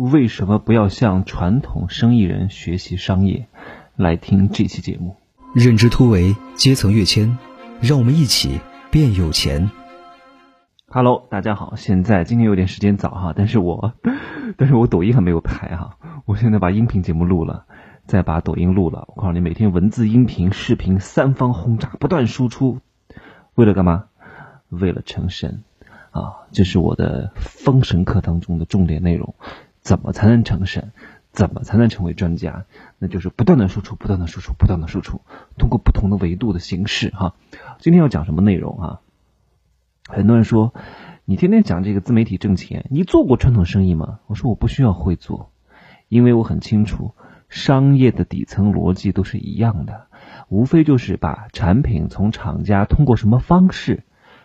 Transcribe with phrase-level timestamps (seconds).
[0.00, 3.48] 为什么不要向传统生意人学习商业？
[3.96, 5.16] 来听这期节目。
[5.54, 7.36] 认知突围，阶层跃迁，
[7.82, 8.60] 让我们一起
[8.90, 9.70] 变有钱。
[10.88, 13.92] Hello，大家好，现在今天有点时间早哈，但是我，
[14.56, 17.66] 但是我抖音还没有拍哈，我现在把音频节目录了，
[18.06, 19.04] 再把抖音录了。
[19.14, 22.78] 我告诉你，每天文字、音频、视频三方轰炸，不断输出，
[23.54, 24.04] 为了干嘛？
[24.70, 25.62] 为了成神
[26.10, 26.48] 啊！
[26.52, 29.34] 这是我的封神课当中的重点内容。
[29.80, 30.92] 怎么才能成神？
[31.32, 32.64] 怎么才能成为专家？
[32.98, 35.20] 那就是不断的输出，不断的输出，不断的输出，
[35.56, 37.36] 通过不同的维度的形式哈。
[37.78, 39.00] 今天要讲什么内容啊？
[40.08, 40.74] 很多人说，
[41.24, 44.18] 你天天讲这个自媒体挣钱，你做过传统生意吗？
[44.26, 45.52] 我说我不需要会做，
[46.08, 47.14] 因为我很清楚，
[47.48, 50.08] 商业的底层逻辑都是一样的，
[50.48, 54.02] 无非就是把产品从厂家通过什么方式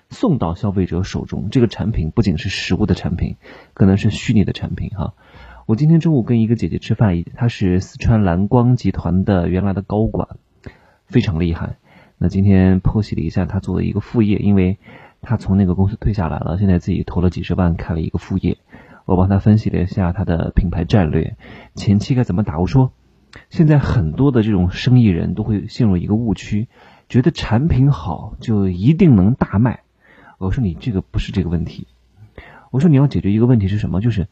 [0.09, 1.49] 送到消费者手中。
[1.49, 3.35] 这个产品不仅是实物的产品，
[3.73, 5.13] 可能是虚拟的产品哈。
[5.65, 10.37] 我今天中午跟一个姐姐吃饭，她是四川蓝光集团的原来的高管，
[11.07, 11.77] 非常厉害。
[12.17, 14.77] 那今天剖析了一下她做的一个副业，因为
[15.21, 18.57] 她从那个公司退下来了，现在自己投了几十万开了一个副业。
[19.05, 21.35] 我帮她分析了一下她的品牌战略，
[21.73, 22.59] 前期该怎么打。
[22.59, 22.93] 我说，
[23.49, 26.67] 现在很多的这种生意人都会陷入一个误区，
[27.09, 29.81] 觉得产品好就一定能大卖。
[30.37, 31.87] 我说你这个不是这个问题。
[32.71, 34.01] 我说你要解决一个问题是什么？
[34.01, 34.27] 就是。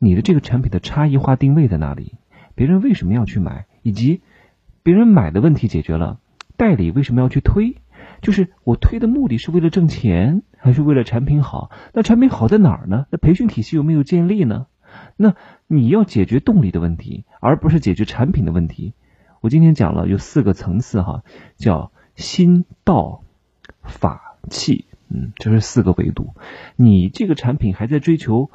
[0.00, 2.14] 你的这个产品的差异化定位在哪里？
[2.54, 3.66] 别人为什么要去买？
[3.82, 4.22] 以及
[4.84, 6.20] 别人买的问题解决了，
[6.56, 7.78] 代理为什么要去推？
[8.22, 11.72] 就是我推的目的是为了挣钱，还是为了产品好？
[11.92, 13.06] 那产品好在哪儿呢？
[13.10, 14.68] 那培训体系有没有建立呢？
[15.16, 15.34] 那
[15.66, 18.94] 你要解决动力的问题，而不是解决产品的问题。
[19.40, 21.24] 我今天讲了有四个层次哈，
[21.56, 23.24] 叫心、道、
[23.82, 26.34] 法、器，嗯，这是四个维度。
[26.76, 28.50] 你这个产品还在追求。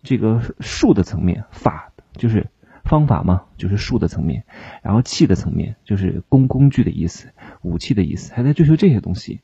[0.00, 2.46] 这个术的层面，法就是
[2.84, 4.42] 方法嘛，就是术的层面；
[4.80, 9.40] 然后器的层面，就是工工具的意思，武器的意思，还在追求这些东西。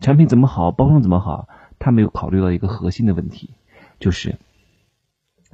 [0.00, 1.46] 产品怎么好，包装怎么好，
[1.78, 3.50] 他没有考虑到一个核心的问题，
[4.00, 4.36] 就是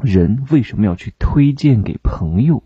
[0.01, 2.63] 人为什么要去推荐给朋友？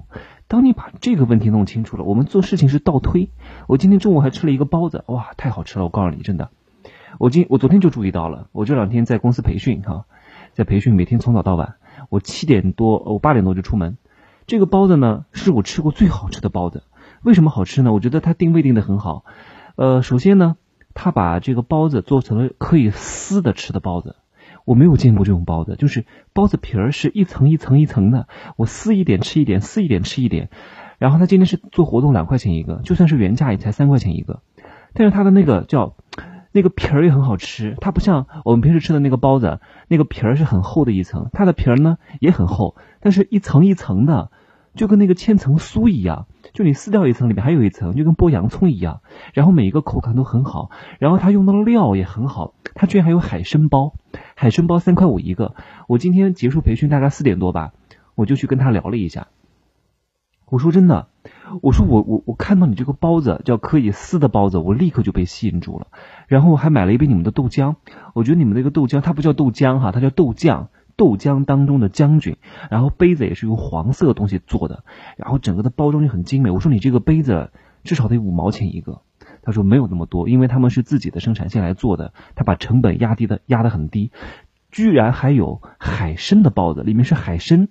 [0.47, 3.31] 当你把这个问题弄清楚了，我们做事情是倒推。
[3.67, 5.87] 我今天中午还吃了一个包子，哇，太好吃了！
[5.87, 6.51] 我告诉你，真的，
[7.19, 10.05] 我今我昨天就注意到了，我这两天在公司培训哈，
[10.53, 11.77] 在培训，每天从早到晚。
[12.11, 13.97] 我七点多，我八点多就出门。
[14.47, 16.85] 这个包子呢，是我吃过最好吃的包子。
[17.23, 17.93] 为什么好吃呢？
[17.93, 19.25] 我觉得它定位定的很好。
[19.75, 20.57] 呃，首先呢，
[20.95, 24.17] 他把这个包子做成了可以撕的吃的包子。
[24.65, 30.51] 我没有见过这种包子，就是包子皮儿是一层一层一层的，我撕一点吃一点，撕一点吃一点。
[30.99, 34.41] 然后他今天是做活动，两块钱一个，就算是原价也才三块钱一个。
[34.93, 35.97] 但是他的那个叫。
[36.53, 44.31] 那个皮儿也很好吃，它不像我们平时吃的那个包子，那个皮儿是很厚的一层，它的皮儿呢也很厚，但是一层一层的，
[44.75, 49.03] 就跟那个千层酥一样，就你撕掉一层，里面还有一层，就跟剥洋葱一样，
[49.35, 53.95] 然后每一个口感都很好，然后它用的料也很好，它居然还有海参包，
[54.35, 55.55] 海参包三块五一个，
[55.87, 57.73] 我今天结束培训大概四点多吧，
[58.15, 59.29] 我就去跟他聊了一下，
[60.47, 61.09] 我说真的。
[61.63, 65.87] 我说我我我看到你这个包子叫可以撕的包子，我立刻就被吸引住了。
[66.27, 67.77] 然后我还买了一杯你们的豆浆，
[68.15, 72.37] 我觉得你们那个豆浆它不叫豆浆哈，它叫豆酱，豆浆当中的将军。
[72.71, 74.85] 然后杯子也是用黄色的东西做的，
[75.17, 76.51] 然后整个的包装就很精美。
[76.51, 77.51] 我说你这个杯子
[77.85, 79.01] 至少得五毛钱一个，
[79.43, 84.11] 他说没有那么多，因为他们是自己的生产线来做的，他把成本压低的压得很低。
[84.71, 87.69] 居然还有海参的包子，里面是海参，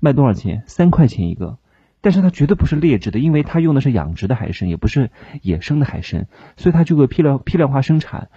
[0.00, 0.62] 卖多少钱？
[0.66, 1.58] 三块钱一个。
[2.00, 5.10] 但是它绝对不是劣质的，因为它用的是养殖的海参，也不是
[5.42, 6.26] 野生的海参，
[6.56, 8.28] 所以它就会批量批量化生产。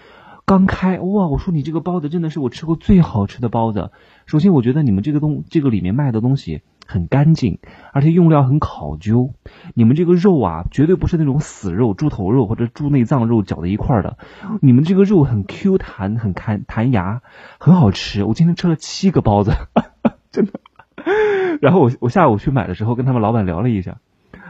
[0.44, 3.92] 刚开哇，我说你这个包子真的是我吃过最好吃的包子。
[4.26, 7.60] 首先，我觉得你们这个东这个里面卖的东西很干净，
[7.94, 9.34] 而且用料很考究。
[9.76, 14.18] 你们这个肉啊，绝对不是那种死肉，猪头肉或者猪内脏肉搅在一块儿的。
[14.62, 17.22] 你们这个肉很 Q 弹，很弹弹牙，
[17.60, 18.24] 很好吃。
[18.24, 19.52] 我今天吃了七个包子，
[20.32, 20.60] 真的。
[21.62, 23.98] 然后我我下午去买的时候，跟他们老板聊了一下。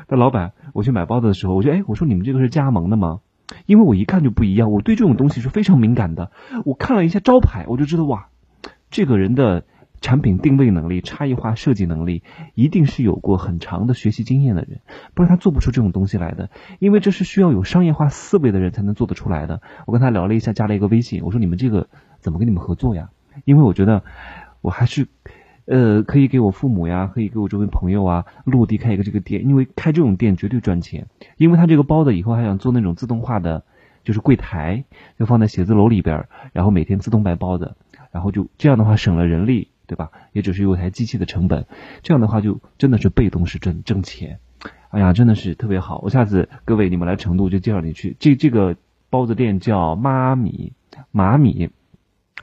[0.07, 3.21] 那老板，我去买包子的时候，我说：“哎，我说你们这个是加盟的吗？
[3.65, 4.71] 因为我一看就不一样。
[4.71, 6.31] 我对这种东西是非常敏感的。
[6.65, 8.27] 我看了一下招牌，我就知道哇，
[8.89, 9.63] 这个人的
[10.01, 12.23] 产品定位能力、差异化设计能力，
[12.55, 14.81] 一定是有过很长的学习经验的人，
[15.13, 16.49] 不然他做不出这种东西来的。
[16.79, 19.61] 因为这是需要有商业化思维的人才能做得出来的。
[19.85, 21.87] 我跟他聊了一下，加了一个微信，我说你们这个
[22.19, 23.09] 怎么跟你们合作呀？
[23.45, 24.03] 因为我觉得
[24.61, 25.07] 我还是。”
[25.65, 31.07] 呃，可以给我父母呀，可以给我周围朋友啊，落地开一个这个店，因为开这种店绝对赚钱。
[31.37, 33.63] 因为他这个包子以后还想做那种自动化的，
[34.03, 34.83] 就是柜台，
[35.19, 37.75] 就放在写字楼里边，然后每天自动卖包子，
[38.11, 40.11] 然后就这样的话省了人力，对吧？
[40.33, 41.65] 也只是有台机器的成本，
[42.01, 44.39] 这样的话就真的是被动式挣挣钱。
[44.89, 45.99] 哎呀，真的是特别好。
[46.03, 48.75] 我下次各位你们来成都就介绍你去，这这个
[49.09, 50.73] 包子店叫妈米
[51.11, 51.69] 妈米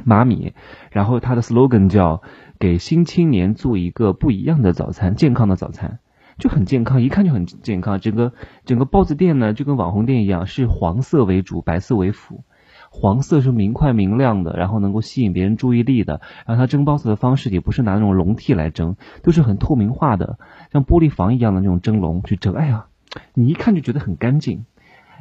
[0.05, 0.55] 马米，
[0.91, 2.23] 然后它的 slogan 叫
[2.59, 5.99] 给新青年做一个不一样的早餐，健康的早餐。
[6.39, 7.99] 就很健康，一看就很健康。
[7.99, 8.33] 整个
[8.65, 12.45] 整个包子店呢，就跟网红店一样，是黄色为主，白色为辅。
[12.91, 16.21] 黄色是明快明亮的，然后能够吸引别人注意力的。
[16.47, 20.39] 然后它蒸包子的方式也不是拿那种笼屉来蒸，都是很透明化的，
[20.73, 22.55] 像玻璃房一样的那种蒸笼去蒸。
[22.55, 22.87] 哎呀，
[23.35, 24.65] 你一看就觉得很干净，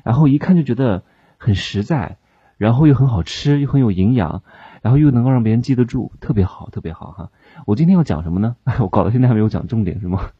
[0.03, 1.01] 然后一看就觉得
[1.39, 2.17] 很实在，
[2.57, 4.43] 然后又很好吃，又很有营养，
[4.81, 7.29] 然后又能够让别人记得住，特别好，特别好哈。
[7.65, 8.55] 我今天要讲什么呢？
[8.79, 10.29] 我搞到现在还没有讲重点，是吗？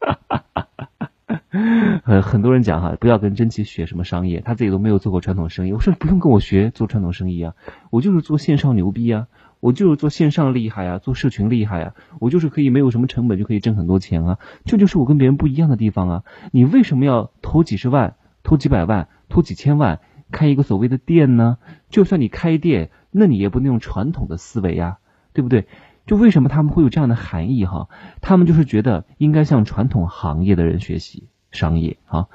[2.04, 5.72] 很很多人讲哈，不要跟真奇学什么商业，他自己都没有做过传统生意。
[5.72, 7.54] 我说不用跟我学做传统生意啊，
[7.90, 9.26] 我就是做线上牛逼啊，
[9.60, 16.24] 我就是做线上厉害啊，做社群厉害啊，我就是可以没有什么成本就可以挣很多钱啊，这就是我跟别人不一样的地方啊。
[16.50, 20.00] 你为什么要投几十万、投几百万、投几千万
[20.30, 21.58] 开一个所谓的店呢？
[21.90, 24.98] 就算你开店，那你也不能用传统的思维呀，
[25.32, 25.66] 对不对？
[26.06, 27.88] 就为什么他们会有这样的含义哈？
[28.20, 32.28] 他们就是觉得应该向传统行业的人学习商业啊。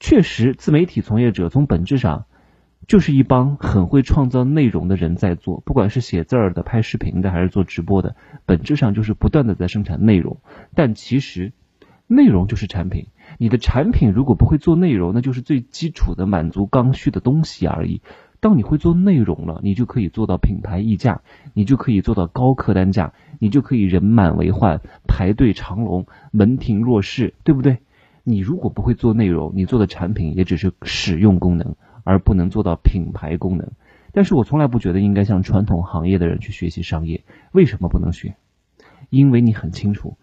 [0.00, 2.26] 确实，自媒体从业者从本质上
[2.88, 10.38] 就是一帮很会创造内容的人在做，不管是写字儿的、拍视频的，还是做直播的，本质上就是不断的在生产内容。
[10.74, 11.52] 但其实，
[12.08, 13.06] 内容就是产品。
[13.38, 18.02] 你的产品如果不会做内容，那就是最基础的满足刚需的东西而已。
[18.40, 21.20] 当你会做内容了，你就可以做到品牌溢价，
[21.54, 27.78] 你就可以做到高客单价，你就可以人满为患、排队长龙、门庭若市，对不对？
[28.24, 33.70] 你如果不会做内容，你做的产品也只是使用功能，而不能做到品牌功能。
[34.12, 38.34] 但是我从来不觉得应该向传统行业的人去学习商业，为什么不能学？
[39.08, 40.16] 因为你很清楚，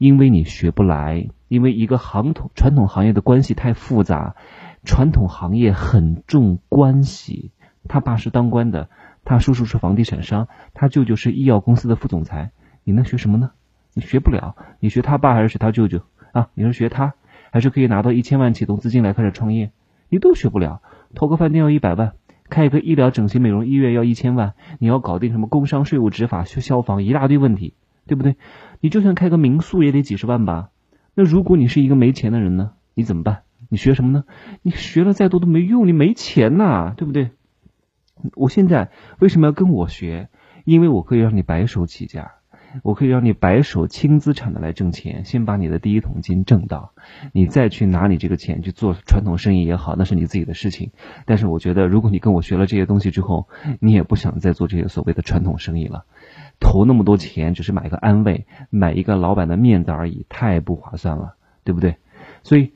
[0.00, 4.34] 因为你学不来，因为一个行统传统行业的关系太复杂。
[4.82, 7.52] 传统行业很重关系，
[7.86, 8.88] 他爸是当官的，
[9.26, 12.52] 他叔叔是房地产商，他舅舅是医药公司的副总裁。
[12.82, 13.50] 你能学什么呢？
[13.92, 14.56] 你学不了。
[14.80, 16.00] 你学他爸还是学他舅舅
[16.32, 16.48] 啊？
[16.54, 17.12] 你是学他，
[17.50, 19.70] 还是可以拿到一千万启动资金来开始创业？
[20.08, 20.80] 你都学不了。
[21.14, 22.14] 投个饭店要一百万，
[22.48, 27.74] 开一个医疗整形美容医院要一千万，你要搞定什么工商税务执法、消消防一大堆问题，
[28.06, 28.36] 对不对？
[28.80, 30.70] 你就算开个民宿也得几十万吧？
[31.14, 32.72] 那如果你是一个没钱的人呢？
[32.94, 33.42] 你怎么办？
[33.68, 34.24] 你学什么呢？
[34.62, 37.30] 你学了再多都没用，你没钱呐，对不对？
[38.34, 40.28] 我现在为什么要跟我学？
[40.64, 42.32] 因为我可以让你白手起家，
[42.82, 46.92] 我可以让你白手轻资产的来挣钱，先把你的第一桶金挣到，
[47.32, 50.90] 你再去拿你这个钱去做传统生意也好，那是你自己的事情。
[51.26, 53.48] 但是我觉得，如果你跟我学了这些东西之后，
[53.80, 56.04] 你也不想再做这些所谓的传统生意了，
[56.60, 61.34] 投那么多钱只是买个安慰，买一个老板的面子而已，太不划算了，
[61.64, 61.96] 对不对？
[62.42, 62.72] 所以。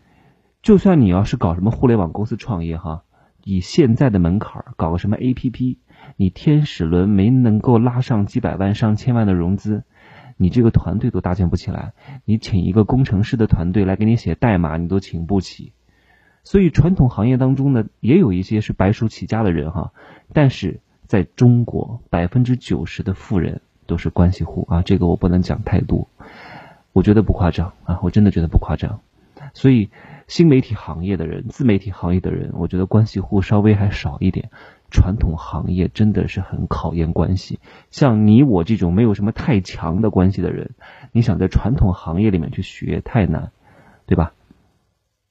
[0.63, 3.03] 就算你要是搞什么互联网公司创业哈，
[3.45, 5.77] 以现在的门槛搞个什么 APP，
[6.17, 9.83] 你天使轮没能够拉上几百万上千万的融资，
[10.37, 11.93] 你这个团队都搭建不起来，
[12.25, 15.73] 你请一个工程师的团队来给你写代码，你都请不起。
[16.43, 19.93] 所以传统行业当中呢，也有一些是白手起家的人哈，
[20.33, 26.09] 但是在中国百分之九十的富人都是关系户啊，这个我不能讲太多，
[26.93, 29.01] 我觉得不夸张啊，我真的觉得不夸张，
[29.53, 29.91] 所以。
[30.27, 34.49] 新媒体行业的人，自媒体行业的人，我觉得关系户稍微还少一点。
[34.95, 37.59] 传统行业真的是很考验关系。
[37.91, 40.71] 像你我这种没有什么太强的关系的人，
[41.11, 43.51] 你想在传统行业里面去学太难，
[44.07, 44.33] 对吧？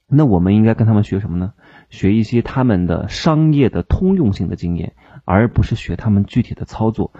[0.07, 1.53] 那我们应该跟他们学什么呢？
[1.89, 4.93] 学一些他们的商业的通用性的经验，
[5.23, 7.13] 而不是学他们具体的操作。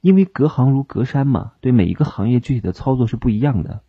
[0.00, 3.80] 因为隔行如隔山嘛，对每一个行业具体的操作是不一样的。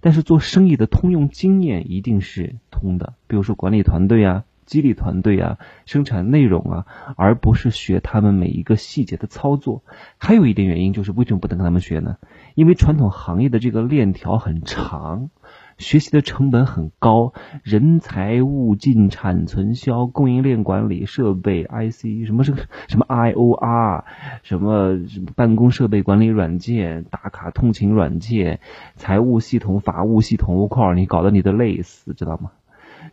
[0.00, 6.86] 但是做生意的通用经验一定是通的，比如说管理团队啊、激励团队啊、生产内容啊，
[7.16, 9.82] 而不是学他们每一个细节的操作。
[10.16, 12.18] 还有一点原因就是为什么不能跟他们学呢？
[12.54, 15.30] 因为传统行业的这个链条很长。
[15.76, 24.04] 学习的成本很高，人财、物进、产、存、销、供应链管理、设备、IC，什么什么什么 IOR，
[24.42, 28.60] 什么什么办公设备管理软件、打卡通勤软件、
[28.96, 32.50] 财务系统、法务系统，我靠，你搞得你的累死，知道吗？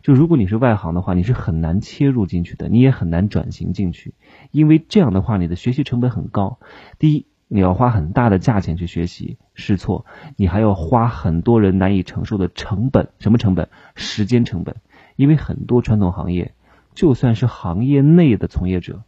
[0.02, 4.14] 就如果你是外行的话，你是很难切入进去的，你也很难转型进去，
[4.50, 6.58] 因为这样的话，你的学习成本很高。
[6.98, 7.26] 第一。
[7.50, 10.04] 你要花很大的价钱去学习试错，
[10.36, 13.70] 你还要花很多人难以承受的成本，什么成本？
[13.94, 14.76] 时间成本。
[15.16, 16.52] 因为很多传统行业，
[16.92, 19.02] 就算是行业内的从业者，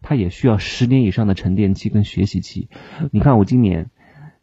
[0.00, 2.68] 他也需要十年以上的沉淀期跟学习期。
[3.10, 3.90] 你看我今年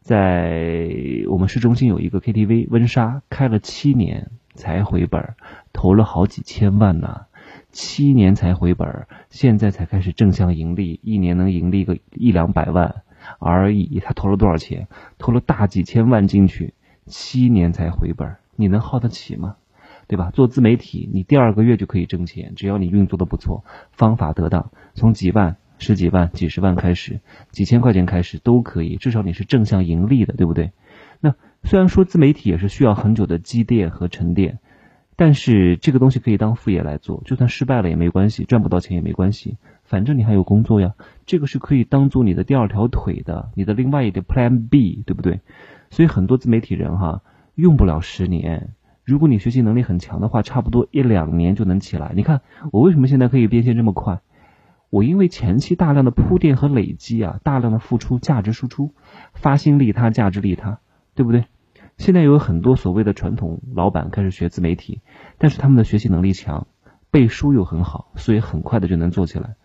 [0.02, 0.92] 在
[1.30, 5.36] 我们市中心有一个 KTV 温莎，开了七年才回本，
[5.72, 7.22] 投了好几千万呢，
[7.72, 13.04] 七年才回本，现在才开始正向盈利，一年能盈利个一两百万
[13.40, 14.02] 而已。
[14.04, 14.90] 他投了多少钱？
[15.18, 16.74] 投了大几千万进去，
[17.06, 19.56] 七年才回本，你能耗得起吗？
[20.08, 20.30] 对吧？
[20.32, 23.64] 做自媒体，你第二个月就可以挣钱，只要你运作的不错，
[23.94, 25.56] 方法得当，从几万。
[25.82, 30.74] 十几万、几十万开始，几千块钱开始都可以，至少你是正向盈利的，对不对？
[31.64, 34.60] 虽然说自媒体也是需要很久的积淀和沉淀，
[35.16, 40.94] 但是这个东西可以当副业来做，就算失败了也没关系，赚不到钱也没关系，反正你还有工作呀。
[41.26, 45.42] 这个是可以当做你的第二条腿的，你的另外一个 Plan B，对不对？
[45.90, 47.22] 所以很多自媒体人哈，
[47.56, 48.70] 用不了十年，
[49.04, 52.14] 如果你学习能力很强的话，差不多一两年就能起来。
[52.16, 54.22] 你看我为什么现在可以变现这么快？
[54.90, 58.94] 我因为前期大量的铺垫和累积啊，大量的付出价值输出，
[59.34, 60.80] 发心利他，价值利他，
[61.20, 61.44] 对不对？
[61.98, 65.02] 现在有很多所谓的传统老板开始学自媒体，
[65.38, 66.66] 但是他们的学习能力强，
[67.12, 69.56] 背书又很好，所以很快的就能做起来。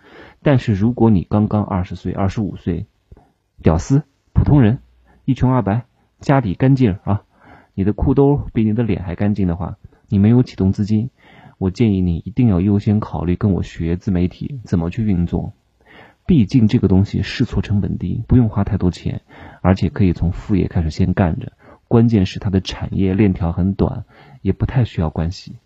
[0.42, 2.88] 但是如果你刚刚二十岁、二十五岁，
[3.62, 4.80] 屌丝、普通人，
[5.24, 5.84] 一穷二白，
[6.18, 7.22] 家里干净啊，
[7.72, 9.76] 你的裤兜比你的脸还干净的话，
[10.08, 11.10] 你没有启动资金。
[11.58, 15.52] 我建议你一定要优先考虑跟我学自媒体怎么去运作，
[16.26, 19.22] 毕竟这个东西试错成本低，不用花太多钱，
[19.60, 21.52] 而且可以从副业开始先干着。
[21.86, 24.04] 关键是它的产业链条很短，
[24.40, 25.56] 也不太需要关系。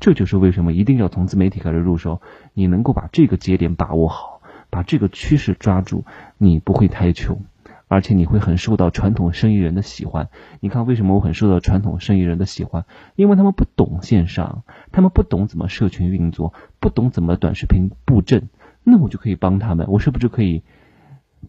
[0.00, 2.22] 这就是为什么一定要从自媒体开始入手。
[2.54, 4.40] 你能够把这个节点把握好，
[4.70, 6.04] 把这个趋势抓住，
[6.38, 7.42] 你不会太穷。
[7.88, 10.28] 而且你会很受到传统生意人的喜欢。
[10.58, 12.84] 你看，为什么我很受到传统生意人的喜欢？
[13.14, 18.48] 因为他们不懂线上，他们不懂怎么社群运作，不懂怎么短视频布阵。
[18.88, 20.62] 那我就可以帮他们，我是不是可以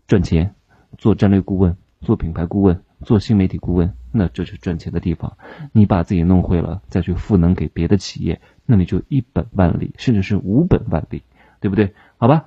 [0.07, 0.55] 赚钱？
[0.97, 5.37] 做战略顾问，做品牌顾问，做新媒体顾问，那这是赚钱的地方。
[5.71, 11.21] 你把自己弄会了，再去赋能给别的企业，那你就一本万利，甚至是无本万利，
[11.59, 11.93] 对不对？
[12.17, 12.45] 好吧，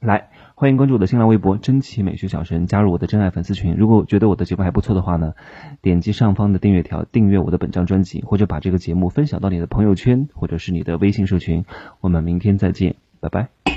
[0.00, 0.30] 来。
[0.56, 3.74] 欢迎关注我的新浪微博“真奇美学小神”，加入我的真爱粉丝群。
[3.76, 5.34] 如果觉得我的节目还不错的话呢，
[5.82, 11.64] 点击上方的订阅条，订阅我的本张专辑，或者把这个节目分享到你的朋友圈，或者是你的微信社群。
[12.00, 13.73] 我们明天再见，拜拜。